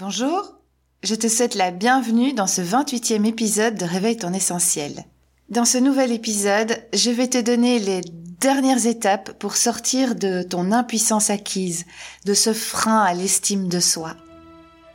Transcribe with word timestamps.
Bonjour, 0.00 0.54
je 1.02 1.14
te 1.14 1.28
souhaite 1.28 1.54
la 1.54 1.70
bienvenue 1.70 2.32
dans 2.32 2.46
ce 2.46 2.62
28e 2.62 3.26
épisode 3.26 3.74
de 3.74 3.84
Réveille 3.84 4.16
ton 4.16 4.32
essentiel. 4.32 5.04
Dans 5.50 5.66
ce 5.66 5.76
nouvel 5.76 6.10
épisode, 6.10 6.74
je 6.94 7.10
vais 7.10 7.28
te 7.28 7.36
donner 7.36 7.78
les 7.78 8.00
dernières 8.40 8.86
étapes 8.86 9.32
pour 9.38 9.56
sortir 9.56 10.14
de 10.14 10.42
ton 10.42 10.72
impuissance 10.72 11.28
acquise, 11.28 11.84
de 12.24 12.32
ce 12.32 12.54
frein 12.54 13.00
à 13.00 13.12
l'estime 13.12 13.68
de 13.68 13.78
soi. 13.78 14.16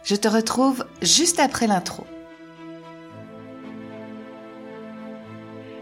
Je 0.04 0.15
te 0.15 0.28
retrouve 0.28 0.83
juste 1.04 1.40
après 1.40 1.67
l'intro. 1.67 2.03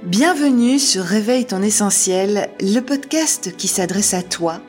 Bienvenue 0.03 0.79
sur 0.79 1.05
Réveille 1.05 1.45
ton 1.45 1.61
essentiel, 1.61 2.49
le 2.59 2.81
podcast 2.81 3.55
qui 3.55 3.69
s'adresse 3.69 4.13
à 4.13 4.21
toi 4.21 4.59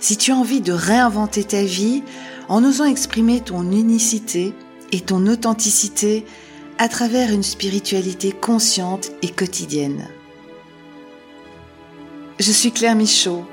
si 0.00 0.16
tu 0.16 0.32
as 0.32 0.36
envie 0.36 0.62
de 0.62 0.72
réinventer 0.72 1.44
ta 1.44 1.62
vie 1.62 2.02
en 2.50 2.64
osant 2.64 2.86
exprimer 2.86 3.40
ton 3.40 3.62
unicité 3.70 4.52
et 4.90 5.00
ton 5.00 5.28
authenticité 5.28 6.26
à 6.78 6.88
travers 6.88 7.30
une 7.30 7.44
spiritualité 7.44 8.32
consciente 8.32 9.12
et 9.22 9.28
quotidienne. 9.28 10.08
Je 12.40 12.50
suis 12.50 12.72
Claire 12.72 12.96
Michaud, 12.96 13.44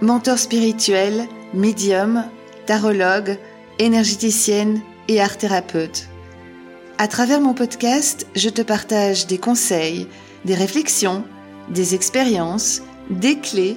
mentor 0.00 0.38
spirituel, 0.38 1.28
médium, 1.52 2.24
tarologue, 2.64 3.38
énergéticienne 3.78 4.80
et 5.08 5.20
art 5.20 5.36
thérapeute. 5.36 6.08
À 6.96 7.08
travers 7.08 7.40
mon 7.40 7.52
podcast, 7.52 8.26
je 8.34 8.48
te 8.48 8.62
partage 8.62 9.26
des 9.26 9.38
conseils, 9.38 10.06
des 10.46 10.54
réflexions, 10.54 11.24
des 11.68 11.94
expériences, 11.94 12.80
des 13.10 13.38
clés 13.38 13.76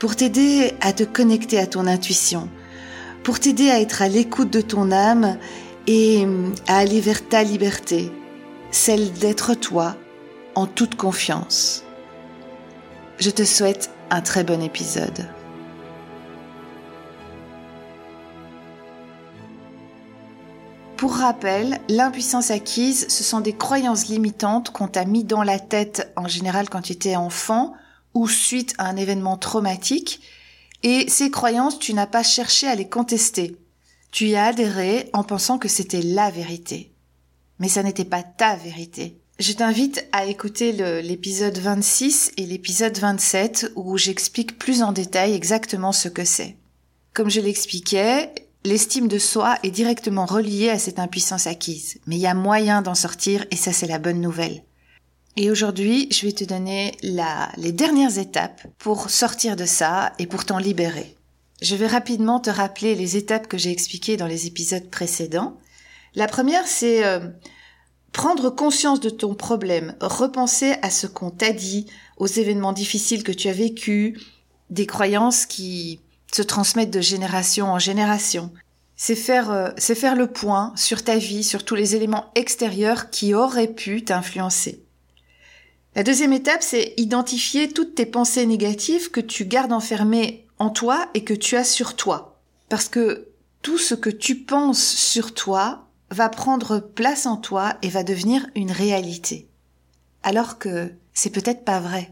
pour 0.00 0.16
t'aider 0.16 0.74
à 0.82 0.92
te 0.92 1.04
connecter 1.04 1.58
à 1.58 1.66
ton 1.66 1.86
intuition, 1.86 2.50
pour 3.26 3.40
t'aider 3.40 3.70
à 3.70 3.80
être 3.80 4.02
à 4.02 4.08
l'écoute 4.08 4.52
de 4.52 4.60
ton 4.60 4.92
âme 4.92 5.36
et 5.88 6.24
à 6.68 6.76
aller 6.76 7.00
vers 7.00 7.28
ta 7.28 7.42
liberté, 7.42 8.12
celle 8.70 9.12
d'être 9.14 9.54
toi 9.54 9.96
en 10.54 10.68
toute 10.68 10.94
confiance. 10.94 11.82
Je 13.18 13.30
te 13.30 13.42
souhaite 13.42 13.90
un 14.10 14.20
très 14.20 14.44
bon 14.44 14.62
épisode. 14.62 15.28
Pour 20.96 21.16
rappel, 21.16 21.80
l'impuissance 21.88 22.52
acquise, 22.52 23.08
ce 23.08 23.24
sont 23.24 23.40
des 23.40 23.54
croyances 23.54 24.06
limitantes 24.06 24.70
qu'on 24.70 24.86
t'a 24.86 25.04
mis 25.04 25.24
dans 25.24 25.42
la 25.42 25.58
tête 25.58 26.12
en 26.14 26.28
général 26.28 26.68
quand 26.68 26.82
tu 26.82 26.92
étais 26.92 27.16
enfant 27.16 27.74
ou 28.14 28.28
suite 28.28 28.74
à 28.78 28.88
un 28.88 28.94
événement 28.94 29.36
traumatique 29.36 30.20
et 30.82 31.08
ces 31.08 31.30
croyances, 31.30 31.78
tu 31.78 31.94
n'as 31.94 32.06
pas 32.06 32.22
cherché 32.22 32.66
à 32.66 32.74
les 32.74 32.88
contester. 32.88 33.56
Tu 34.10 34.28
y 34.28 34.36
as 34.36 34.46
adhéré 34.46 35.10
en 35.12 35.24
pensant 35.24 35.58
que 35.58 35.68
c'était 35.68 36.02
la 36.02 36.30
vérité. 36.30 36.92
Mais 37.58 37.68
ça 37.68 37.82
n'était 37.82 38.04
pas 38.04 38.22
ta 38.22 38.56
vérité. 38.56 39.18
Je 39.38 39.52
t'invite 39.52 40.06
à 40.12 40.24
écouter 40.24 40.72
l'épisode 41.02 41.58
26 41.58 42.32
et 42.38 42.46
l'épisode 42.46 42.96
27 42.96 43.72
où 43.76 43.98
j'explique 43.98 44.58
plus 44.58 44.82
en 44.82 44.92
détail 44.92 45.34
exactement 45.34 45.92
ce 45.92 46.08
que 46.08 46.24
c'est. 46.24 46.56
Comme 47.12 47.30
je 47.30 47.40
l'expliquais, 47.40 48.32
l'estime 48.64 49.08
de 49.08 49.18
soi 49.18 49.58
est 49.62 49.70
directement 49.70 50.24
reliée 50.24 50.70
à 50.70 50.78
cette 50.78 50.98
impuissance 50.98 51.46
acquise. 51.46 51.98
Mais 52.06 52.16
il 52.16 52.22
y 52.22 52.26
a 52.26 52.34
moyen 52.34 52.80
d'en 52.80 52.94
sortir 52.94 53.44
et 53.50 53.56
ça 53.56 53.72
c'est 53.72 53.86
la 53.86 53.98
bonne 53.98 54.22
nouvelle. 54.22 54.62
Et 55.38 55.50
aujourd'hui, 55.50 56.08
je 56.10 56.24
vais 56.24 56.32
te 56.32 56.44
donner 56.44 56.96
les 57.02 57.72
dernières 57.72 58.18
étapes 58.18 58.62
pour 58.78 59.10
sortir 59.10 59.54
de 59.54 59.66
ça 59.66 60.14
et 60.18 60.26
pour 60.26 60.46
t'en 60.46 60.56
libérer. 60.56 61.14
Je 61.60 61.76
vais 61.76 61.86
rapidement 61.86 62.40
te 62.40 62.48
rappeler 62.48 62.94
les 62.94 63.18
étapes 63.18 63.46
que 63.46 63.58
j'ai 63.58 63.70
expliquées 63.70 64.16
dans 64.16 64.26
les 64.26 64.46
épisodes 64.46 64.88
précédents. 64.90 65.58
La 66.14 66.26
première, 66.26 66.66
c'est 66.66 67.04
euh, 67.04 67.20
prendre 68.12 68.48
conscience 68.48 69.00
de 69.00 69.10
ton 69.10 69.34
problème, 69.34 69.94
repenser 70.00 70.76
à 70.80 70.88
ce 70.88 71.06
qu'on 71.06 71.30
t'a 71.30 71.52
dit, 71.52 71.86
aux 72.16 72.26
événements 72.26 72.72
difficiles 72.72 73.22
que 73.22 73.32
tu 73.32 73.48
as 73.48 73.52
vécus, 73.52 74.18
des 74.70 74.86
croyances 74.86 75.44
qui 75.44 76.00
se 76.32 76.42
transmettent 76.42 76.90
de 76.90 77.02
génération 77.02 77.66
en 77.72 77.78
génération. 77.78 78.50
C'est 78.96 79.14
faire, 79.14 79.50
euh, 79.50 79.68
c'est 79.76 79.94
faire 79.94 80.16
le 80.16 80.28
point 80.28 80.72
sur 80.76 81.04
ta 81.04 81.18
vie, 81.18 81.44
sur 81.44 81.62
tous 81.62 81.74
les 81.74 81.94
éléments 81.94 82.30
extérieurs 82.34 83.10
qui 83.10 83.34
auraient 83.34 83.74
pu 83.74 84.02
t'influencer. 84.02 84.85
La 85.96 86.02
deuxième 86.02 86.34
étape, 86.34 86.62
c'est 86.62 86.92
identifier 86.98 87.70
toutes 87.70 87.94
tes 87.94 88.04
pensées 88.04 88.44
négatives 88.44 89.10
que 89.10 89.22
tu 89.22 89.46
gardes 89.46 89.72
enfermées 89.72 90.46
en 90.58 90.68
toi 90.68 91.08
et 91.14 91.24
que 91.24 91.32
tu 91.32 91.56
as 91.56 91.64
sur 91.64 91.96
toi. 91.96 92.38
Parce 92.68 92.90
que 92.90 93.28
tout 93.62 93.78
ce 93.78 93.94
que 93.94 94.10
tu 94.10 94.34
penses 94.34 94.84
sur 94.84 95.32
toi 95.32 95.88
va 96.10 96.28
prendre 96.28 96.80
place 96.80 97.24
en 97.24 97.38
toi 97.38 97.78
et 97.80 97.88
va 97.88 98.02
devenir 98.02 98.46
une 98.54 98.72
réalité. 98.72 99.48
Alors 100.22 100.58
que 100.58 100.92
c'est 101.14 101.30
peut-être 101.30 101.64
pas 101.64 101.80
vrai. 101.80 102.10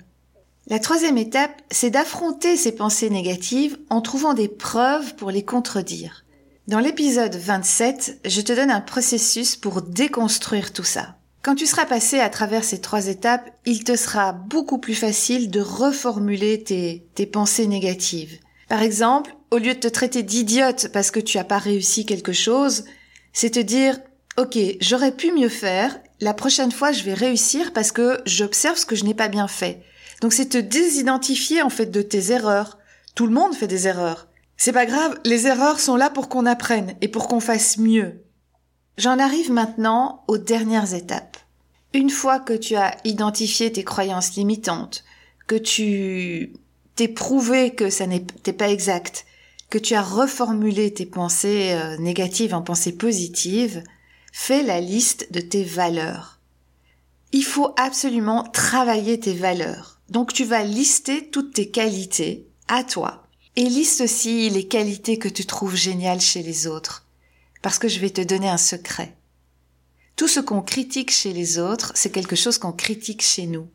La 0.67 0.78
troisième 0.78 1.19
étape, 1.19 1.61
c'est 1.71 1.91
d'affronter 1.91 2.56
ces 2.56 2.73
pensées 2.73 3.11
négatives 3.11 3.78
en 3.91 4.00
trouvant 4.00 4.33
des 4.33 4.49
preuves 4.49 5.15
pour 5.17 5.31
les 5.31 5.44
contredire. 5.44 6.25
Dans 6.69 6.81
l'épisode 6.81 7.34
27, 7.34 8.23
je 8.25 8.41
te 8.41 8.55
donne 8.55 8.71
un 8.71 8.81
processus 8.81 9.56
pour 9.56 9.83
déconstruire 9.83 10.73
tout 10.73 10.84
ça. 10.84 11.19
Quand 11.44 11.55
tu 11.55 11.66
seras 11.66 11.84
passé 11.84 12.21
à 12.21 12.31
travers 12.31 12.65
ces 12.65 12.81
trois 12.81 13.09
étapes, 13.09 13.50
il 13.66 13.84
te 13.84 13.97
sera 13.97 14.32
beaucoup 14.32 14.78
plus 14.78 14.94
facile 14.94 15.50
de 15.50 15.60
reformuler 15.60 16.65
tes, 16.65 17.27
pensées 17.27 17.66
négatives. 17.66 18.38
Par 18.66 18.81
exemple, 18.81 19.37
au 19.50 19.59
lieu 19.59 19.75
de 19.75 19.78
te 19.78 19.88
traiter 19.88 20.22
d'idiote 20.22 20.88
parce 20.94 21.10
que 21.10 21.21
tu 21.21 21.37
as 21.37 21.44
pas 21.44 21.59
réussi 21.59 22.06
quelque 22.06 22.32
chose, 22.32 22.84
c'est 23.34 23.50
te 23.50 23.60
dire, 23.60 24.00
OK, 24.38 24.56
j'aurais 24.81 25.15
pu 25.15 25.32
mieux 25.32 25.50
faire, 25.50 26.00
la 26.19 26.32
prochaine 26.32 26.72
fois 26.72 26.93
je 26.93 27.05
vais 27.05 27.12
réussir 27.12 27.75
parce 27.75 27.93
que 27.93 28.22
j'observe 28.25 28.78
ce 28.78 28.87
que 28.87 28.97
je 28.97 29.05
n'ai 29.05 29.12
pas 29.12 29.28
bien 29.28 29.47
fait. 29.47 29.82
Donc 30.22 30.32
c'est 30.32 30.49
te 30.49 30.56
désidentifier 30.59 31.61
en 31.61 31.69
fait 31.69 31.91
de 31.91 32.00
tes 32.00 32.32
erreurs. 32.32 32.78
Tout 33.15 33.26
le 33.26 33.34
monde 33.34 33.55
fait 33.55 33.69
des 33.69 33.87
erreurs. 33.87 34.28
C'est 34.56 34.72
pas 34.72 34.87
grave, 34.87 35.21
les 35.26 35.47
erreurs 35.47 35.78
sont 35.78 35.97
là 35.97 36.09
pour 36.09 36.31
qu'on 36.31 36.47
apprenne 36.47 36.94
et 37.03 37.09
pour 37.09 37.28
qu'on 37.28 37.41
fasse 37.41 37.76
mieux. 37.76 38.24
J'en 38.97 39.19
arrive 39.19 39.50
maintenant 39.50 40.22
aux 40.28 40.38
dernières 40.38 40.94
étapes. 40.94 41.37
Une 41.94 42.10
fois 42.10 42.38
que 42.38 42.53
tu 42.53 42.77
as 42.77 42.97
identifié 43.05 43.72
tes 43.72 43.82
croyances 43.82 44.37
limitantes, 44.37 45.05
que 45.47 45.56
tu 45.56 46.53
t'es 46.94 47.09
prouvé 47.09 47.75
que 47.75 47.91
ça 47.91 48.06
n'était 48.06 48.53
pas 48.53 48.71
exact, 48.71 49.27
que 49.69 49.78
tu 49.78 49.94
as 49.94 50.03
reformulé 50.03 50.93
tes 50.93 51.06
pensées 51.06 51.72
euh, 51.72 51.97
négatives 51.99 52.55
en 52.55 52.62
pensées 52.62 52.97
positives, 52.97 53.82
fais 54.32 54.62
la 54.62 54.81
liste 54.81 55.32
de 55.32 55.41
tes 55.41 55.65
valeurs. 55.65 56.38
Il 57.32 57.44
faut 57.44 57.75
absolument 57.76 58.44
travailler 58.44 59.19
tes 59.19 59.34
valeurs. 59.34 59.99
Donc 60.09 60.32
tu 60.32 60.44
vas 60.44 60.62
lister 60.62 61.31
toutes 61.31 61.55
tes 61.55 61.69
qualités 61.69 62.47
à 62.69 62.84
toi 62.84 63.26
et 63.56 63.65
liste 63.65 64.03
aussi 64.03 64.50
les 64.50 64.69
qualités 64.69 65.19
que 65.19 65.28
tu 65.28 65.44
trouves 65.47 65.75
géniales 65.75 66.21
chez 66.21 66.43
les 66.43 66.69
autres 66.69 67.04
parce 67.65 67.79
que 67.79 67.89
je 67.89 67.99
vais 67.99 68.11
te 68.11 68.21
donner 68.21 68.51
un 68.51 68.59
secret. 68.59 69.17
Tout 70.17 70.29
ce 70.29 70.39
qu'on 70.39 70.61
critique 70.61 71.11
chez 71.11 71.33
les 71.33 71.59
autres, 71.59 71.93
c'est 71.95 72.11
quelque 72.11 72.37
chose 72.37 72.59
qu'on 72.59 72.73
critique 72.73 73.23
chez 73.23 73.47
nous. 73.47 73.69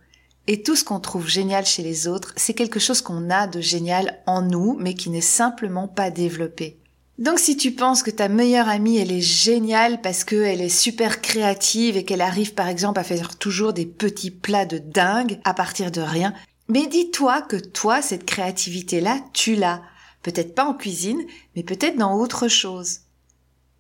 Et 0.46 0.62
tout 0.62 0.76
ce 0.76 0.84
qu'on 0.84 1.00
trouve 1.00 1.28
génial 1.28 1.66
chez 1.66 1.82
les 1.82 2.08
autres, 2.08 2.32
c'est 2.38 2.54
quelque 2.54 2.80
chose 2.80 3.02
qu'on 3.02 3.32
a 3.32 3.48
de 3.48 3.62
génial 3.62 4.22
en 4.28 4.44
nous, 4.44 4.78
mais 4.80 4.94
qui 4.94 5.10
n'est 5.10 5.22
simplement 5.22 5.88
pas 5.88 6.12
développé. 6.12 6.78
Donc 7.18 7.40
si 7.40 7.58
tu 7.58 7.72
penses 7.72 8.04
que 8.04 8.12
ta 8.12 8.30
meilleure 8.30 8.70
amie, 8.70 9.00
elle 9.00 9.12
est 9.12 9.22
géniale 9.22 10.02
parce 10.02 10.24
qu'elle 10.24 10.62
est 10.62 10.70
super 10.70 11.20
créative 11.20 11.98
et 11.98 12.06
qu'elle 12.06 12.22
arrive 12.22 12.54
par 12.54 12.68
exemple 12.68 13.00
à 13.00 13.04
faire 13.04 13.40
toujours 13.40 13.74
des 13.74 13.88
petits 13.88 14.30
plats 14.30 14.68
de 14.68 14.78
dingue 14.78 15.40
à 15.46 15.56
partir 15.56 15.90
de 15.90 16.02
rien, 16.02 16.36
mais 16.68 16.86
dis-toi 16.86 17.42
que 17.42 17.58
toi, 17.58 18.04
cette 18.04 18.26
créativité-là, 18.26 19.20
tu 19.34 19.56
l'as. 19.56 19.82
Peut-être 20.22 20.54
pas 20.54 20.66
en 20.66 20.76
cuisine, 20.76 21.26
mais 21.56 21.64
peut-être 21.64 21.98
dans 21.98 22.14
autre 22.14 22.48
chose. 22.48 23.00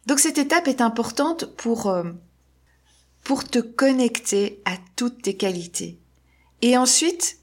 Donc 0.06 0.20
cette 0.20 0.38
étape 0.38 0.68
est 0.68 0.82
importante 0.82 1.46
pour, 1.46 1.88
euh, 1.88 2.04
pour 3.24 3.44
te 3.44 3.60
connecter 3.60 4.62
à 4.66 4.74
toutes 4.96 5.22
tes 5.22 5.36
qualités. 5.38 6.00
Et 6.62 6.78
ensuite, 6.78 7.40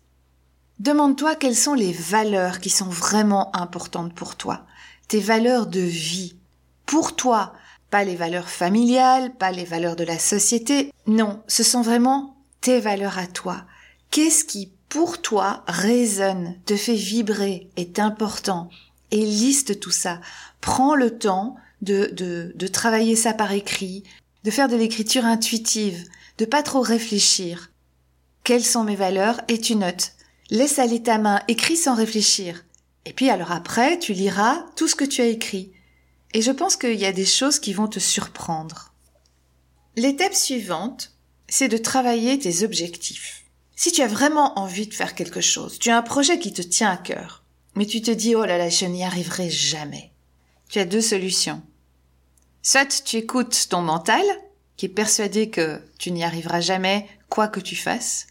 demande-toi 0.79 1.37
quelles 1.37 1.57
sont 1.57 1.75
les 1.75 1.93
valeurs 1.93 2.61
qui 2.61 2.71
sont 2.71 2.89
vraiment 2.89 3.55
importantes 3.57 4.15
pour 4.15 4.37
toi, 4.37 4.67
tes 5.09 5.21
valeurs 5.21 5.67
de 5.67 5.81
vie, 5.81 6.37
pour 6.85 7.17
toi, 7.17 7.55
pas 7.91 8.05
les 8.05 8.17
valeurs 8.17 8.49
familiales, 8.49 9.35
pas 9.35 9.53
les 9.53 9.65
valeurs 9.65 9.97
de 9.97 10.05
la 10.05 10.19
société, 10.19 10.93
non, 11.07 11.43
ce 11.47 11.63
sont 11.63 11.83
vraiment 11.83 12.37
tes 12.61 12.81
valeurs 12.81 13.19
à 13.19 13.27
toi. 13.27 13.65
Qu'est-ce 14.11 14.45
qui, 14.45 14.73
pour 14.89 15.21
toi, 15.23 15.63
résonne, 15.67 16.57
te 16.65 16.77
fait 16.77 16.95
vibrer, 16.95 17.71
est 17.77 17.99
important, 17.99 18.71
et 19.11 19.25
liste 19.25 19.81
tout 19.81 19.91
ça. 19.91 20.21
Prends 20.61 20.95
le 20.95 21.19
temps 21.19 21.57
de, 21.87 22.53
de, 22.55 22.67
travailler 22.67 23.17
ça 23.17 23.33
par 23.33 23.53
écrit, 23.53 24.03
de 24.45 24.51
faire 24.51 24.69
de 24.69 24.77
l'écriture 24.77 25.25
intuitive, 25.25 26.05
de 26.39 26.45
pas 26.45 26.63
trop 26.63 26.81
réfléchir. 26.81 27.71
Quelles 28.45 28.65
sont 28.65 28.85
mes 28.85 28.97
valeurs 28.97 29.41
et 29.49 29.61
tu 29.61 29.77
notes. 29.77 30.13
Laisse 30.51 30.79
aller 30.79 31.03
ta 31.03 31.19
main, 31.19 31.41
écris 31.49 31.77
sans 31.77 31.95
réfléchir. 31.95 32.65
Et 33.05 33.13
puis 33.13 33.31
alors 33.31 33.53
après, 33.53 33.99
tu 33.99 34.13
liras 34.13 34.65
tout 34.77 34.89
ce 34.89 34.95
que 34.95 35.05
tu 35.05 35.23
as 35.23 35.27
écrit. 35.27 35.73
Et 36.35 36.43
je 36.43 36.51
pense 36.51 36.77
qu'il 36.77 36.99
y 36.99 37.07
a 37.07 37.13
des 37.13 37.25
choses 37.25 37.59
qui 37.59 37.73
vont 37.73 37.89
te 37.89 37.99
surprendre. 37.99 38.93
L'étape 39.97 40.35
suivante, 40.35 41.13
c'est 41.49 41.69
de 41.69 41.79
travailler 41.79 42.39
tes 42.39 42.65
objectifs. 42.65 43.45
Si 43.77 43.93
tu 43.93 44.03
as 44.03 44.09
vraiment 44.09 44.59
envie 44.59 44.87
de 44.87 44.95
faire 44.95 45.15
quelque 45.15 45.41
chose, 45.41 45.79
tu 45.79 45.91
as 45.91 45.97
un 45.97 46.03
projet 46.03 46.39
qui 46.39 46.53
te 46.53 46.63
tient 46.63 46.91
à 46.91 46.97
cœur, 46.97 47.45
mais 47.75 47.87
tu 47.87 48.01
te 48.03 48.11
dis 48.11 48.35
oh 48.35 48.45
là 48.45 48.59
là, 48.59 48.69
je 48.69 48.87
n'y 48.87 49.05
arriverai 49.05 49.51
jamais. 49.51 50.13
Tu 50.69 50.79
as 50.79 50.85
deux 50.85 51.01
solutions. 51.01 51.63
Soit 52.69 53.05
tu 53.05 53.19
écoutes 53.19 53.69
ton 53.71 53.81
mental, 53.81 54.25
qui 54.77 54.87
est 54.87 54.89
persuadé 54.89 55.51
que 55.51 55.81
tu 56.01 56.11
n'y 56.11 56.25
arriveras 56.25 56.59
jamais, 56.59 57.07
quoi 57.29 57.47
que 57.47 57.61
tu 57.61 57.77
fasses, 57.77 58.27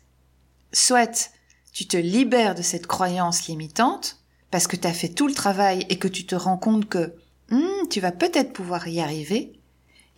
soit 0.74 1.32
tu 1.72 1.88
te 1.88 1.96
libères 1.96 2.54
de 2.54 2.62
cette 2.62 2.86
croyance 2.86 3.48
limitante, 3.48 4.20
parce 4.52 4.68
que 4.68 4.76
tu 4.76 4.90
as 4.90 4.94
fait 4.94 5.08
tout 5.08 5.28
le 5.28 5.34
travail 5.34 5.86
et 5.88 5.98
que 6.00 6.10
tu 6.10 6.26
te 6.26 6.36
rends 6.36 6.58
compte 6.58 6.90
que 6.90 7.16
hmm, 7.50 7.88
tu 7.90 8.02
vas 8.02 8.12
peut-être 8.12 8.52
pouvoir 8.52 8.86
y 8.90 9.00
arriver, 9.00 9.54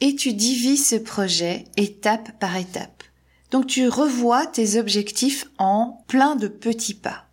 et 0.02 0.16
tu 0.16 0.34
divises 0.34 0.88
ce 0.88 0.96
projet 0.96 1.66
étape 1.78 2.40
par 2.40 2.56
étape. 2.56 3.04
Donc 3.52 3.68
tu 3.68 3.88
revois 3.88 4.48
tes 4.48 4.80
objectifs 4.80 5.46
en 5.60 6.04
plein 6.08 6.36
de 6.36 6.48
petits 6.48 6.96
pas. 6.96 7.28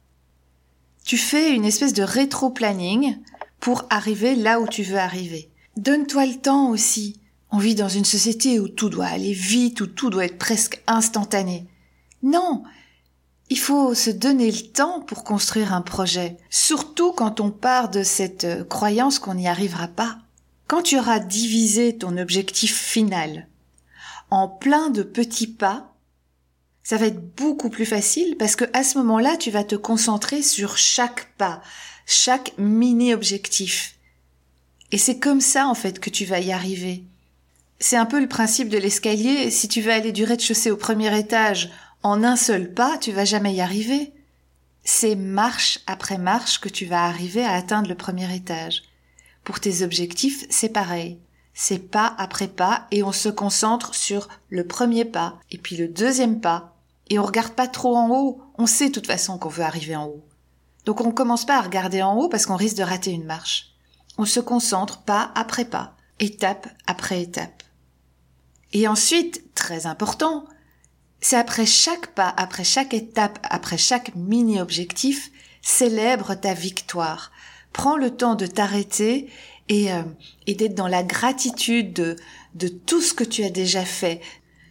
Tu 1.02 1.16
fais 1.16 1.54
une 1.54 1.64
espèce 1.64 1.94
de 1.94 2.02
rétro-planning 2.02 3.16
pour 3.58 3.86
arriver 3.88 4.34
là 4.34 4.60
où 4.60 4.68
tu 4.68 4.82
veux 4.82 4.98
arriver. 4.98 5.50
Donne-toi 5.76 6.26
le 6.26 6.40
temps 6.40 6.70
aussi. 6.70 7.20
On 7.50 7.58
vit 7.58 7.74
dans 7.74 7.88
une 7.88 8.04
société 8.04 8.58
où 8.60 8.68
tout 8.68 8.88
doit 8.88 9.06
aller 9.06 9.32
vite, 9.32 9.80
où 9.80 9.86
tout 9.86 10.10
doit 10.10 10.24
être 10.24 10.38
presque 10.38 10.82
instantané. 10.86 11.66
Non, 12.22 12.64
il 13.50 13.58
faut 13.58 13.94
se 13.94 14.10
donner 14.10 14.50
le 14.50 14.72
temps 14.72 15.00
pour 15.00 15.24
construire 15.24 15.72
un 15.72 15.82
projet, 15.82 16.36
surtout 16.48 17.12
quand 17.12 17.40
on 17.40 17.50
part 17.50 17.90
de 17.90 18.02
cette 18.02 18.44
euh, 18.44 18.64
croyance 18.64 19.18
qu'on 19.18 19.34
n'y 19.34 19.48
arrivera 19.48 19.88
pas. 19.88 20.18
Quand 20.66 20.82
tu 20.82 20.98
auras 20.98 21.18
divisé 21.18 21.96
ton 21.96 22.16
objectif 22.16 22.74
final 22.74 23.48
en 24.30 24.48
plein 24.48 24.90
de 24.90 25.02
petits 25.02 25.46
pas, 25.46 25.94
ça 26.82 26.96
va 26.96 27.06
être 27.06 27.34
beaucoup 27.36 27.68
plus 27.68 27.86
facile 27.86 28.36
parce 28.38 28.56
que 28.56 28.64
à 28.72 28.82
ce 28.82 28.98
moment-là, 28.98 29.36
tu 29.36 29.50
vas 29.50 29.64
te 29.64 29.76
concentrer 29.76 30.42
sur 30.42 30.76
chaque 30.78 31.34
pas, 31.36 31.62
chaque 32.06 32.52
mini 32.58 33.12
objectif. 33.12 33.94
Et 34.92 34.98
c'est 34.98 35.18
comme 35.18 35.40
ça, 35.40 35.66
en 35.66 35.74
fait, 35.74 35.98
que 35.98 36.10
tu 36.10 36.24
vas 36.24 36.40
y 36.40 36.52
arriver. 36.52 37.04
C'est 37.80 37.96
un 37.96 38.06
peu 38.06 38.20
le 38.20 38.28
principe 38.28 38.68
de 38.68 38.78
l'escalier. 38.78 39.50
Si 39.50 39.68
tu 39.68 39.80
veux 39.80 39.92
aller 39.92 40.12
du 40.12 40.24
rez-de-chaussée 40.24 40.70
au 40.70 40.76
premier 40.76 41.16
étage 41.18 41.70
en 42.02 42.22
un 42.22 42.36
seul 42.36 42.72
pas, 42.72 42.98
tu 42.98 43.12
vas 43.12 43.24
jamais 43.24 43.54
y 43.54 43.60
arriver. 43.60 44.12
C'est 44.84 45.16
marche 45.16 45.80
après 45.86 46.18
marche 46.18 46.60
que 46.60 46.68
tu 46.68 46.84
vas 46.84 47.04
arriver 47.04 47.44
à 47.44 47.54
atteindre 47.54 47.88
le 47.88 47.94
premier 47.94 48.32
étage. 48.34 48.82
Pour 49.42 49.58
tes 49.58 49.82
objectifs, 49.82 50.44
c'est 50.50 50.68
pareil. 50.68 51.18
C'est 51.54 51.90
pas 51.90 52.14
après 52.18 52.48
pas 52.48 52.86
et 52.90 53.02
on 53.02 53.12
se 53.12 53.28
concentre 53.28 53.94
sur 53.94 54.28
le 54.50 54.66
premier 54.66 55.04
pas 55.04 55.38
et 55.50 55.58
puis 55.58 55.76
le 55.76 55.88
deuxième 55.88 56.40
pas 56.40 56.76
et 57.08 57.18
on 57.18 57.24
regarde 57.24 57.52
pas 57.52 57.68
trop 57.68 57.96
en 57.96 58.10
haut. 58.10 58.42
On 58.58 58.66
sait 58.66 58.88
de 58.88 58.94
toute 58.94 59.06
façon 59.06 59.38
qu'on 59.38 59.48
veut 59.48 59.62
arriver 59.62 59.96
en 59.96 60.06
haut. 60.06 60.24
Donc 60.84 61.00
on 61.00 61.12
commence 61.12 61.46
pas 61.46 61.58
à 61.58 61.62
regarder 61.62 62.02
en 62.02 62.16
haut 62.16 62.28
parce 62.28 62.46
qu'on 62.46 62.56
risque 62.56 62.76
de 62.76 62.82
rater 62.82 63.12
une 63.12 63.24
marche. 63.24 63.73
On 64.18 64.24
se 64.24 64.40
concentre 64.40 65.02
pas 65.02 65.32
après 65.34 65.64
pas, 65.64 65.96
étape 66.20 66.68
après 66.86 67.22
étape. 67.22 67.62
Et 68.72 68.88
ensuite, 68.88 69.54
très 69.54 69.86
important, 69.86 70.44
c'est 71.20 71.36
après 71.36 71.66
chaque 71.66 72.08
pas, 72.08 72.32
après 72.36 72.64
chaque 72.64 72.92
étape, 72.92 73.38
après 73.48 73.78
chaque 73.78 74.14
mini-objectif, 74.14 75.30
célèbre 75.62 76.34
ta 76.34 76.54
victoire. 76.54 77.32
Prends 77.72 77.96
le 77.96 78.10
temps 78.10 78.34
de 78.34 78.46
t'arrêter 78.46 79.30
et, 79.68 79.92
euh, 79.92 80.02
et 80.46 80.54
d'être 80.54 80.74
dans 80.74 80.88
la 80.88 81.02
gratitude 81.02 81.92
de, 81.92 82.16
de 82.54 82.68
tout 82.68 83.00
ce 83.00 83.14
que 83.14 83.24
tu 83.24 83.42
as 83.42 83.50
déjà 83.50 83.84
fait. 83.84 84.20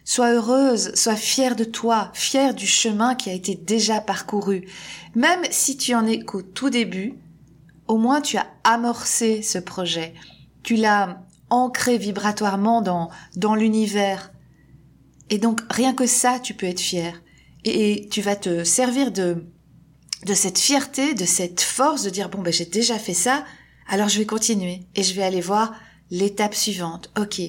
Sois 0.04 0.32
heureuse, 0.32 0.94
sois 0.94 1.16
fière 1.16 1.56
de 1.56 1.64
toi, 1.64 2.10
fière 2.12 2.54
du 2.54 2.66
chemin 2.66 3.14
qui 3.14 3.30
a 3.30 3.32
été 3.32 3.54
déjà 3.54 4.00
parcouru. 4.00 4.68
Même 5.14 5.42
si 5.50 5.76
tu 5.76 5.94
en 5.94 6.06
es 6.06 6.20
qu'au 6.20 6.42
tout 6.42 6.70
début, 6.70 7.14
au 7.88 7.98
moins 7.98 8.20
tu 8.20 8.36
as 8.36 8.46
amorcé 8.64 9.42
ce 9.42 9.58
projet. 9.58 10.14
Tu 10.62 10.76
l'as 10.76 11.22
ancré 11.50 11.98
vibratoirement 11.98 12.82
dans, 12.82 13.10
dans 13.36 13.54
l'univers. 13.54 14.32
Et 15.30 15.38
donc, 15.38 15.60
rien 15.70 15.94
que 15.94 16.06
ça, 16.06 16.38
tu 16.40 16.54
peux 16.54 16.66
être 16.66 16.80
fier. 16.80 17.22
Et, 17.64 18.08
tu 18.10 18.20
vas 18.20 18.36
te 18.36 18.64
servir 18.64 19.10
de, 19.10 19.44
de 20.26 20.34
cette 20.34 20.58
fierté, 20.58 21.14
de 21.14 21.24
cette 21.24 21.60
force 21.60 22.02
de 22.02 22.10
dire, 22.10 22.28
bon, 22.28 22.42
ben, 22.42 22.52
j'ai 22.52 22.66
déjà 22.66 22.98
fait 22.98 23.14
ça, 23.14 23.44
alors 23.88 24.08
je 24.08 24.18
vais 24.18 24.26
continuer 24.26 24.86
et 24.94 25.02
je 25.02 25.14
vais 25.14 25.22
aller 25.22 25.40
voir 25.40 25.74
l'étape 26.10 26.54
suivante. 26.54 27.10
Ok. 27.18 27.40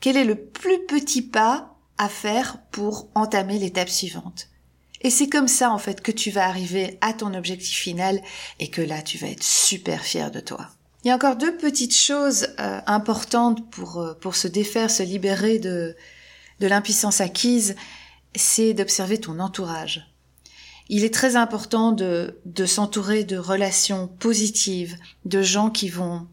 Quel 0.00 0.16
est 0.16 0.24
le 0.24 0.36
plus 0.36 0.84
petit 0.86 1.22
pas 1.22 1.76
à 1.98 2.08
faire 2.08 2.58
pour 2.70 3.08
entamer 3.14 3.58
l'étape 3.58 3.88
suivante? 3.88 4.48
Et 5.02 5.10
c'est 5.10 5.28
comme 5.28 5.48
ça, 5.48 5.70
en 5.70 5.78
fait, 5.78 6.00
que 6.00 6.12
tu 6.12 6.30
vas 6.30 6.46
arriver 6.46 6.98
à 7.00 7.12
ton 7.12 7.34
objectif 7.34 7.76
final 7.76 8.20
et 8.58 8.68
que 8.68 8.80
là, 8.82 9.02
tu 9.02 9.18
vas 9.18 9.28
être 9.28 9.42
super 9.42 10.02
fier 10.02 10.30
de 10.30 10.40
toi. 10.40 10.68
Il 11.04 11.08
y 11.08 11.10
a 11.10 11.14
encore 11.14 11.36
deux 11.36 11.56
petites 11.56 11.96
choses 11.96 12.48
euh, 12.58 12.80
importantes 12.86 13.70
pour, 13.70 13.98
euh, 13.98 14.14
pour 14.14 14.34
se 14.34 14.48
défaire, 14.48 14.90
se 14.90 15.02
libérer 15.02 15.58
de, 15.58 15.94
de 16.60 16.66
l'impuissance 16.66 17.20
acquise, 17.20 17.76
c'est 18.34 18.74
d'observer 18.74 19.18
ton 19.18 19.38
entourage. 19.38 20.12
Il 20.88 21.04
est 21.04 21.14
très 21.14 21.36
important 21.36 21.92
de, 21.92 22.40
de 22.44 22.66
s'entourer 22.66 23.24
de 23.24 23.36
relations 23.36 24.08
positives, 24.08 24.96
de 25.24 25.42
gens 25.42 25.70
qui 25.70 25.88
vont 25.88 26.26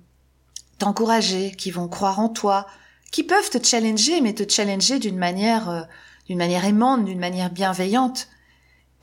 t'encourager, 0.77 1.51
qui 1.51 1.71
vont 1.71 1.88
croire 1.88 2.19
en 2.19 2.30
toi, 2.30 2.68
qui 3.12 3.24
peuvent 3.24 3.50
te 3.50 3.63
challenger, 3.63 4.21
mais 4.21 4.33
te 4.33 4.51
challenger 4.51 5.00
d'une 5.00 5.18
manière, 5.18 5.69
euh, 5.69 5.81
d'une 6.27 6.38
manière 6.38 6.66
aimante, 6.66 7.06
d'une 7.06 7.19
manière 7.19 7.51
bienveillante. 7.51 8.27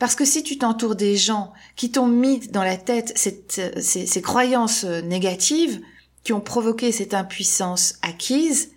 Parce 0.00 0.16
que 0.16 0.24
si 0.24 0.42
tu 0.42 0.58
t'entoures 0.58 0.96
des 0.96 1.16
gens 1.16 1.52
qui 1.76 1.92
t'ont 1.92 2.08
mis 2.08 2.40
dans 2.48 2.64
la 2.64 2.76
tête 2.76 3.12
cette, 3.14 3.60
ces, 3.80 4.06
ces 4.06 4.22
croyances 4.22 4.84
négatives, 4.84 5.80
qui 6.24 6.32
ont 6.32 6.40
provoqué 6.40 6.92
cette 6.92 7.14
impuissance 7.14 7.94
acquise, 8.02 8.72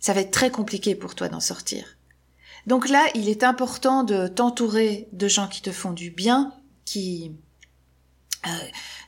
ça 0.00 0.12
va 0.12 0.20
être 0.20 0.30
très 0.30 0.50
compliqué 0.50 0.94
pour 0.94 1.14
toi 1.14 1.28
d'en 1.28 1.40
sortir. 1.40 1.96
Donc 2.66 2.88
là, 2.88 3.06
il 3.14 3.28
est 3.28 3.42
important 3.42 4.04
de 4.04 4.28
t'entourer 4.28 5.08
de 5.12 5.28
gens 5.28 5.48
qui 5.48 5.62
te 5.62 5.72
font 5.72 5.92
du 5.92 6.10
bien, 6.10 6.52
qui 6.84 7.32
euh, 8.46 8.50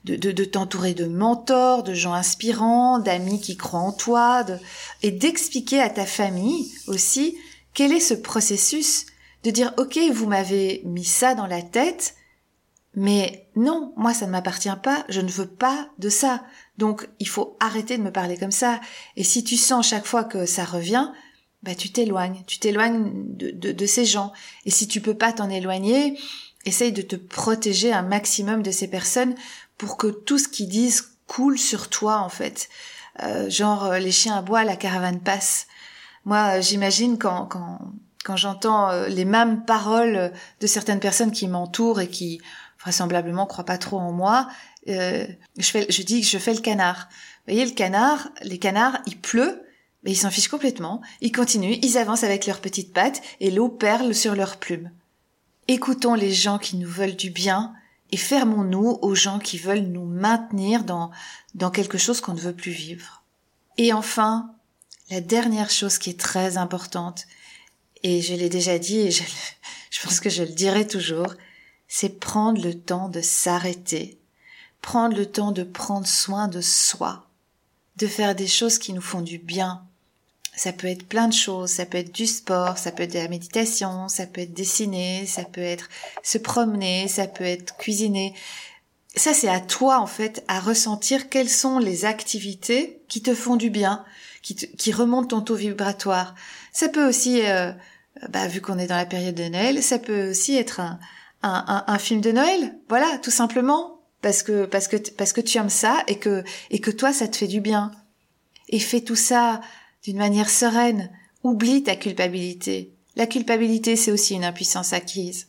de, 0.04 0.16
de, 0.16 0.44
t'entourer 0.44 0.94
de 0.94 1.06
mentors, 1.06 1.82
de 1.82 1.94
gens 1.94 2.12
inspirants, 2.12 2.98
d'amis 2.98 3.40
qui 3.40 3.56
croient 3.56 3.80
en 3.80 3.92
toi, 3.92 4.44
de, 4.44 4.56
et 5.02 5.10
d'expliquer 5.10 5.80
à 5.80 5.90
ta 5.90 6.06
famille 6.06 6.72
aussi 6.86 7.36
quel 7.74 7.92
est 7.92 8.00
ce 8.00 8.14
processus 8.14 9.06
de 9.44 9.50
dire 9.50 9.72
ok 9.76 9.98
vous 10.12 10.26
m'avez 10.26 10.82
mis 10.84 11.04
ça 11.04 11.34
dans 11.34 11.46
la 11.46 11.62
tête, 11.62 12.16
mais 12.94 13.48
non 13.56 13.92
moi 13.96 14.14
ça 14.14 14.26
ne 14.26 14.32
m'appartient 14.32 14.68
pas, 14.82 15.04
je 15.08 15.20
ne 15.20 15.30
veux 15.30 15.46
pas 15.46 15.88
de 15.98 16.08
ça. 16.08 16.44
Donc 16.78 17.08
il 17.20 17.28
faut 17.28 17.56
arrêter 17.60 17.98
de 17.98 18.02
me 18.02 18.12
parler 18.12 18.36
comme 18.36 18.50
ça. 18.50 18.80
Et 19.16 19.24
si 19.24 19.44
tu 19.44 19.56
sens 19.56 19.88
chaque 19.88 20.06
fois 20.06 20.24
que 20.24 20.46
ça 20.46 20.64
revient, 20.64 21.10
bah 21.62 21.74
tu 21.74 21.90
t'éloignes, 21.90 22.42
tu 22.46 22.58
t'éloignes 22.58 23.10
de, 23.36 23.50
de, 23.50 23.86
ces 23.86 24.04
gens. 24.04 24.32
Et 24.66 24.70
si 24.70 24.86
tu 24.86 25.00
peux 25.00 25.14
pas 25.14 25.32
t'en 25.32 25.50
éloigner, 25.50 26.18
essaye 26.64 26.92
de 26.92 27.02
te 27.02 27.16
protéger 27.16 27.92
un 27.92 28.02
maximum 28.02 28.62
de 28.62 28.70
ces 28.70 28.88
personnes 28.88 29.34
pour 29.78 29.96
que 29.96 30.06
tout 30.06 30.38
ce 30.38 30.48
qu'ils 30.48 30.68
disent 30.68 31.12
coule 31.26 31.58
sur 31.58 31.88
toi 31.88 32.18
en 32.18 32.28
fait. 32.28 32.68
Euh, 33.22 33.48
genre 33.48 33.86
euh, 33.86 33.98
les 33.98 34.12
chiens 34.12 34.36
à 34.36 34.42
bois, 34.42 34.64
la 34.64 34.76
caravane 34.76 35.20
passe. 35.20 35.66
Moi, 36.24 36.58
euh, 36.58 36.62
j'imagine 36.62 37.18
quand 37.18 37.46
quand 37.46 37.78
quand 38.26 38.36
j'entends 38.36 39.06
les 39.06 39.24
mêmes 39.24 39.64
paroles 39.64 40.32
de 40.60 40.66
certaines 40.66 40.98
personnes 40.98 41.30
qui 41.30 41.46
m'entourent 41.46 42.00
et 42.00 42.08
qui 42.08 42.40
vraisemblablement 42.80 43.46
croient 43.46 43.64
pas 43.64 43.78
trop 43.78 43.98
en 44.00 44.10
moi, 44.10 44.48
euh, 44.88 45.26
je, 45.56 45.70
fais, 45.70 45.86
je 45.88 46.02
dis 46.02 46.22
que 46.22 46.26
je 46.26 46.38
fais 46.38 46.52
le 46.52 46.60
canard. 46.60 47.06
Vous 47.08 47.52
voyez, 47.52 47.64
le 47.64 47.72
canard, 47.74 48.28
les 48.42 48.58
canards, 48.58 48.98
il 49.06 49.20
pleut, 49.20 49.62
mais 50.02 50.10
ils 50.10 50.16
s'en 50.16 50.30
fichent 50.30 50.48
complètement. 50.48 51.02
Ils 51.20 51.30
continuent, 51.30 51.78
ils 51.82 51.98
avancent 51.98 52.24
avec 52.24 52.46
leurs 52.46 52.60
petites 52.60 52.92
pattes 52.92 53.22
et 53.38 53.52
l'eau 53.52 53.68
perle 53.68 54.12
sur 54.12 54.34
leurs 54.34 54.56
plumes. 54.56 54.90
Écoutons 55.68 56.14
les 56.14 56.32
gens 56.32 56.58
qui 56.58 56.76
nous 56.76 56.88
veulent 56.88 57.16
du 57.16 57.30
bien 57.30 57.74
et 58.10 58.16
fermons-nous 58.16 58.98
aux 59.02 59.14
gens 59.14 59.38
qui 59.38 59.56
veulent 59.56 59.86
nous 59.86 60.04
maintenir 60.04 60.82
dans, 60.82 61.12
dans 61.54 61.70
quelque 61.70 61.98
chose 61.98 62.20
qu'on 62.20 62.34
ne 62.34 62.40
veut 62.40 62.54
plus 62.54 62.72
vivre. 62.72 63.22
Et 63.78 63.92
enfin, 63.92 64.52
la 65.10 65.20
dernière 65.20 65.70
chose 65.70 65.98
qui 65.98 66.10
est 66.10 66.20
très 66.20 66.56
importante, 66.56 67.26
et 68.02 68.20
je 68.20 68.34
l'ai 68.34 68.48
déjà 68.48 68.78
dit 68.78 68.98
et 68.98 69.10
je, 69.90 70.02
pense 70.02 70.20
que 70.20 70.30
je 70.30 70.42
le 70.42 70.52
dirai 70.52 70.86
toujours, 70.86 71.34
c'est 71.88 72.20
prendre 72.20 72.62
le 72.62 72.74
temps 72.74 73.08
de 73.08 73.20
s'arrêter. 73.20 74.18
Prendre 74.82 75.16
le 75.16 75.26
temps 75.26 75.52
de 75.52 75.64
prendre 75.64 76.06
soin 76.06 76.48
de 76.48 76.60
soi, 76.60 77.26
de 77.96 78.06
faire 78.06 78.34
des 78.34 78.46
choses 78.46 78.78
qui 78.78 78.92
nous 78.92 79.00
font 79.00 79.22
du 79.22 79.38
bien. 79.38 79.82
Ça 80.54 80.72
peut 80.72 80.86
être 80.86 81.06
plein 81.06 81.28
de 81.28 81.34
choses, 81.34 81.70
ça 81.70 81.84
peut 81.84 81.98
être 81.98 82.14
du 82.14 82.26
sport, 82.26 82.78
ça 82.78 82.92
peut 82.92 83.02
être 83.02 83.12
de 83.12 83.18
la 83.18 83.28
méditation, 83.28 84.08
ça 84.08 84.26
peut 84.26 84.40
être 84.40 84.54
dessiner, 84.54 85.26
ça 85.26 85.44
peut 85.44 85.60
être 85.60 85.88
se 86.22 86.38
promener, 86.38 87.08
ça 87.08 87.26
peut 87.26 87.44
être 87.44 87.76
cuisiner. 87.76 88.34
ça 89.16 89.34
c'est 89.34 89.48
à 89.48 89.60
toi 89.60 89.98
en 89.98 90.06
fait 90.06 90.44
à 90.48 90.60
ressentir 90.60 91.28
quelles 91.28 91.50
sont 91.50 91.78
les 91.78 92.04
activités 92.04 93.02
qui 93.08 93.20
te 93.22 93.34
font 93.34 93.56
du 93.56 93.68
bien, 93.68 94.04
qui, 94.46 94.54
qui 94.54 94.92
remontent 94.92 95.28
ton 95.28 95.40
taux 95.40 95.56
vibratoire. 95.56 96.36
Ça 96.72 96.88
peut 96.88 97.06
aussi, 97.08 97.44
euh, 97.44 97.72
bah, 98.28 98.46
vu 98.46 98.60
qu'on 98.60 98.78
est 98.78 98.86
dans 98.86 98.96
la 98.96 99.06
période 99.06 99.34
de 99.34 99.48
Noël, 99.48 99.82
ça 99.82 99.98
peut 99.98 100.30
aussi 100.30 100.54
être 100.56 100.78
un, 100.78 101.00
un, 101.42 101.84
un, 101.84 101.98
film 101.98 102.20
de 102.20 102.30
Noël, 102.30 102.78
voilà, 102.88 103.18
tout 103.18 103.32
simplement, 103.32 104.00
parce 104.22 104.44
que 104.44 104.64
parce 104.64 104.86
que 104.86 104.96
parce 104.96 105.32
que 105.32 105.40
tu 105.40 105.58
aimes 105.58 105.68
ça 105.68 106.02
et 106.06 106.18
que 106.18 106.44
et 106.70 106.80
que 106.80 106.90
toi 106.92 107.12
ça 107.12 107.26
te 107.26 107.36
fait 107.36 107.48
du 107.48 107.60
bien. 107.60 107.90
Et 108.68 108.78
fais 108.78 109.00
tout 109.00 109.16
ça 109.16 109.60
d'une 110.04 110.16
manière 110.16 110.50
sereine. 110.50 111.10
Oublie 111.42 111.82
ta 111.82 111.96
culpabilité. 111.96 112.94
La 113.16 113.26
culpabilité, 113.26 113.96
c'est 113.96 114.12
aussi 114.12 114.34
une 114.34 114.44
impuissance 114.44 114.92
acquise. 114.92 115.48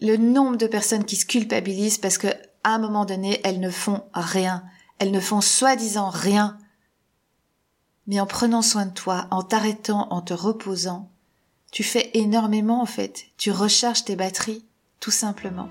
Le 0.00 0.16
nombre 0.16 0.56
de 0.56 0.66
personnes 0.66 1.04
qui 1.04 1.16
se 1.16 1.26
culpabilisent 1.26 1.98
parce 1.98 2.18
que 2.18 2.28
à 2.64 2.74
un 2.74 2.78
moment 2.78 3.04
donné, 3.04 3.40
elles 3.44 3.60
ne 3.60 3.70
font 3.70 4.04
rien. 4.14 4.64
Elles 4.98 5.10
ne 5.10 5.20
font 5.20 5.40
soi-disant 5.40 6.10
rien. 6.10 6.58
Mais 8.06 8.20
en 8.20 8.26
prenant 8.26 8.62
soin 8.62 8.86
de 8.86 8.92
toi, 8.92 9.26
en 9.30 9.42
t'arrêtant, 9.42 10.08
en 10.10 10.20
te 10.20 10.34
reposant, 10.34 11.08
tu 11.70 11.82
fais 11.82 12.10
énormément 12.14 12.82
en 12.82 12.86
fait. 12.86 13.26
Tu 13.38 13.50
recharges 13.50 14.04
tes 14.04 14.16
batteries, 14.16 14.64
tout 15.00 15.10
simplement. 15.10 15.68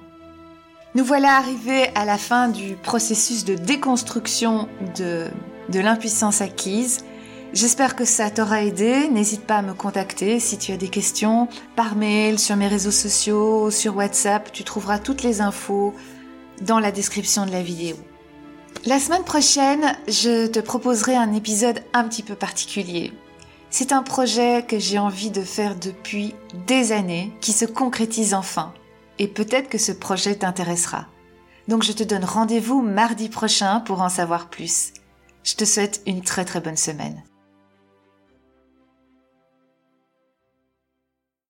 Nous 0.96 1.06
voilà 1.06 1.38
arrivés 1.38 1.88
à 1.96 2.06
la 2.06 2.18
fin 2.18 2.50
du 2.50 2.76
processus 2.76 3.46
de 3.46 3.56
déconstruction 3.56 4.68
de, 4.98 5.30
de 5.70 5.80
l'impuissance 5.80 6.42
acquise. 6.42 7.06
J'espère 7.54 7.96
que 7.96 8.06
ça 8.06 8.30
t'aura 8.30 8.64
aidé. 8.64 9.10
N'hésite 9.10 9.46
pas 9.46 9.58
à 9.58 9.62
me 9.62 9.74
contacter 9.74 10.40
si 10.40 10.58
tu 10.58 10.72
as 10.72 10.78
des 10.78 10.90
questions 10.90 11.48
par 11.76 11.96
mail, 11.96 12.40
sur 12.40 12.56
mes 12.56 12.68
réseaux 12.68 12.92
sociaux, 12.92 13.72
sur 13.72 13.96
WhatsApp. 13.96 14.52
Tu 14.52 14.64
trouveras 14.64 15.00
toutes 15.00 15.24
les 15.24 15.42
infos 15.42 15.94
dans 16.62 16.80
la 16.80 16.92
description 16.92 17.46
de 17.46 17.52
la 17.52 17.62
vidéo. 17.62 17.98
La 18.86 19.00
semaine 19.00 19.24
prochaine, 19.24 19.96
je 20.08 20.48
te 20.48 20.60
proposerai 20.60 21.16
un 21.16 21.34
épisode 21.34 21.84
un 21.94 22.04
petit 22.06 22.24
peu 22.24 22.36
particulier. 22.36 23.14
C'est 23.70 23.92
un 23.92 24.04
projet 24.04 24.66
que 24.68 24.80
j'ai 24.80 24.98
envie 24.98 25.30
de 25.30 25.44
faire 25.44 25.76
depuis 25.76 26.34
des 26.68 26.92
années, 26.92 27.32
qui 27.42 27.54
se 27.54 27.66
concrétise 27.66 28.34
enfin. 28.34 28.74
Et 29.20 29.28
peut-être 29.28 29.70
que 29.70 29.78
ce 29.78 29.92
projet 29.92 30.36
t'intéressera. 30.36 31.06
Donc 31.68 31.84
je 31.84 31.92
te 31.94 32.04
donne 32.04 32.26
rendez-vous 32.26 32.82
mardi 32.82 33.30
prochain 33.30 33.80
pour 33.82 34.02
en 34.02 34.10
savoir 34.10 34.50
plus. 34.50 34.94
Je 35.44 35.56
te 35.56 35.64
souhaite 35.64 36.02
une 36.06 36.22
très 36.22 36.44
très 36.44 36.60
bonne 36.60 36.76
semaine. 36.76 37.24